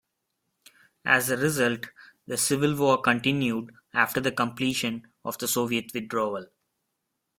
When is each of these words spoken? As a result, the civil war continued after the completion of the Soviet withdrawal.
As 1.05 1.29
a 1.29 1.37
result, 1.37 1.85
the 2.25 2.35
civil 2.35 2.73
war 2.75 2.99
continued 3.03 3.71
after 3.93 4.19
the 4.19 4.31
completion 4.31 5.05
of 5.23 5.37
the 5.37 5.47
Soviet 5.47 5.93
withdrawal. 5.93 6.47